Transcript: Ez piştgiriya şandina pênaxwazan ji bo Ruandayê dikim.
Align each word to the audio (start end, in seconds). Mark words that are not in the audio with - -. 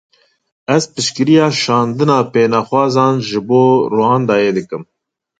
Ez 0.75 0.83
piştgiriya 0.93 1.47
şandina 1.61 2.17
pênaxwazan 2.33 3.13
ji 3.27 3.39
bo 3.47 3.63
Ruandayê 3.93 4.51
dikim. 4.57 4.83